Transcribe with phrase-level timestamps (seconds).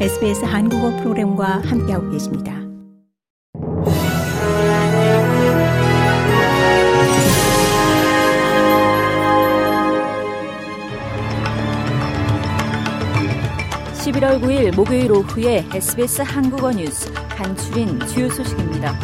[0.00, 2.52] SBS 한국어 프로그램과 함께하고 계십니다.
[13.94, 18.98] (11월 9일) 목요일 오후에 SBS 한국어 뉴스 간추린 주요 소식입니다.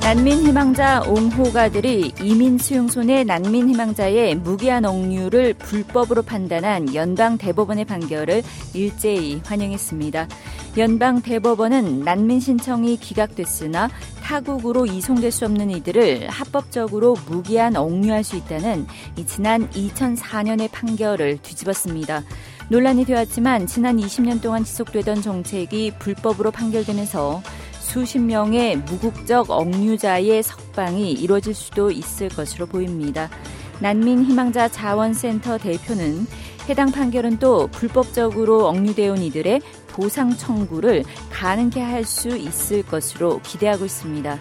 [0.00, 8.42] 난민 희망자 옹호가들이 이민 수용소내 난민 희망자의 무기한 억류를 불법으로 판단한 연방 대법원의 판결을
[8.72, 10.28] 일제히 환영했습니다.
[10.78, 13.90] 연방 대법원은 난민 신청이 기각됐으나
[14.22, 18.86] 타국으로 이송될 수 없는 이들을 합법적으로 무기한 억류할 수 있다는
[19.26, 22.22] 지난 2004년의 판결을 뒤집었습니다.
[22.70, 27.42] 논란이 되었지만 지난 20년 동안 지속되던 정책이 불법으로 판결되면서
[27.88, 33.30] 수십 명의 무국적 억류자의 석방이 이루어질 수도 있을 것으로 보입니다.
[33.80, 36.26] 난민 희망자 자원센터 대표는
[36.68, 43.86] 해당 판결은 또 불법적으로 억류되어 온 이들의 보상 청구를 가능케 할 수 있을 것으로 기대하고
[43.86, 44.38] 있습니다.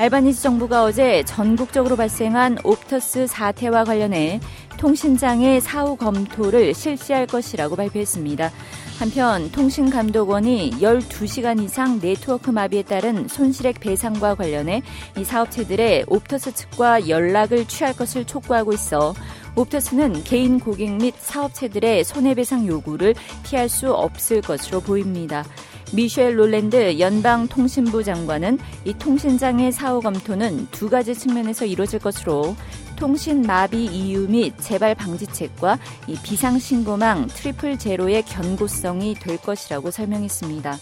[0.00, 4.40] 알바니스 정부가 어제 전국적으로 발생한 옵터스 사태와 관련해
[4.78, 8.50] 통신장의 사후 검토를 실시할 것이라고 발표했습니다.
[8.98, 14.82] 한편 통신감독원이 12시간 이상 네트워크 마비에 따른 손실액 배상과 관련해
[15.16, 19.14] 이 사업체들이 Optus 측과 연락을 취할 것을 촉구하고 있어
[19.54, 25.44] Optus는 개인 고객 및 사업체들의 손해배상 요구를 피할 수 없을 것으로 보입니다.
[25.92, 32.54] 미셸 롤랜드 연방통신부 장관은 이 통신장애 사후 검토는 두 가지 측면에서 이루어질 것으로
[32.96, 35.78] 통신 마비 이유 및 재발 방지책과
[36.08, 40.76] 이 비상 신고망 Triple Zero의 견고성이 될 것이라고 설명했습니다.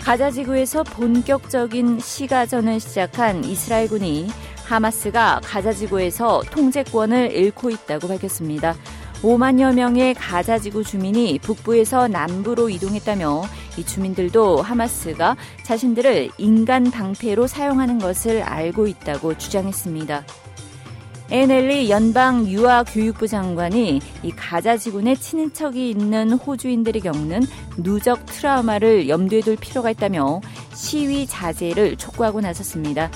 [0.00, 4.28] 가자 지구에서 본격적인 시가전을 시작한 이스라엘군이
[4.64, 8.74] 하마스가 가자 지구에서 통제권을 잃고 있다고 밝혔습니다.
[9.22, 13.44] 5만여 명의 가자 지구 주민이 북부에서 남부로 이동했다며
[13.78, 20.24] 이 주민들도 하마스가 자신들을 인간 방패로 사용하는 것을 알고 있다고 주장했습니다.
[21.30, 27.42] 에넬리 연방 유아교육부 장관이 이 가자 지구내 친인척이 있는 호주인들이 겪는
[27.78, 30.42] 누적 트라우마를 염두에 둘 필요가 있다며
[30.74, 33.10] 시위 자제를 촉구하고 나섰습니다.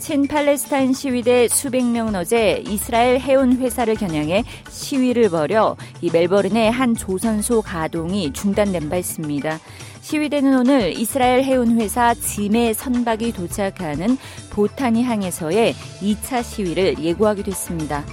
[0.00, 7.60] 친팔레스타인 시위대 수백 명은 어제 이스라엘 해운 회사를 겨냥해 시위를 벌여 이 멜버른의 한 조선소
[7.60, 9.60] 가동이 중단된 바 있습니다.
[10.00, 14.16] 시위대는 오늘 이스라엘 해운 회사 짐의 선박이 도착하는
[14.50, 18.04] 보타니 항에서의 2차 시위를 예고하기도 했습니다.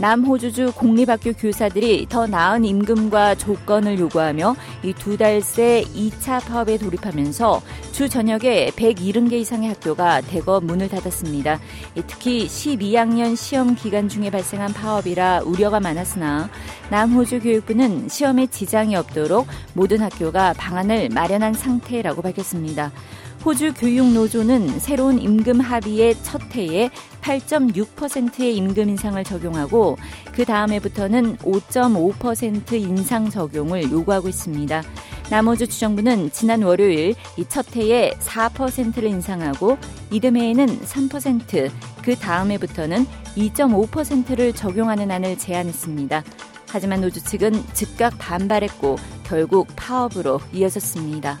[0.00, 4.54] 남호주주 공립학교 교사들이 더 나은 임금과 조건을 요구하며
[4.84, 7.60] 이 두 달 새 2차 파업에 돌입하면서
[7.90, 11.58] 주 전역에 170개 이상의 학교가 대거 문을 닫았습니다.
[12.06, 16.48] 특히 12학년 시험 기간 중에 발생한 파업이라 우려가 많았으나
[16.90, 22.92] 남호주 교육부는 시험에 지장이 없도록 모든 학교가 방안을 마련한 상태라고 밝혔습니다.
[23.44, 26.90] 호주 교육노조는 새로운 임금 합의의 첫 해에
[27.22, 29.96] 8.6%의 임금 인상을 적용하고
[30.32, 34.82] 그 다음 해부터는 5.5% 인상 적용을 요구하고 있습니다.
[35.30, 39.78] 남호주 주정부는 지난 월요일 이 첫 해에 4%를 인상하고
[40.10, 41.70] 이듬 해에는 3%,
[42.02, 43.06] 그 다음 해부터는
[43.36, 46.24] 2.5%를 적용하는 안을 제안했습니다.
[46.70, 51.40] 하지만 노조 측은 즉각 반발했고 결국 파업으로 이어졌습니다.